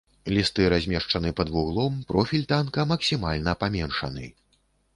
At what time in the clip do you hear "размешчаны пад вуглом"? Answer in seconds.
0.73-1.99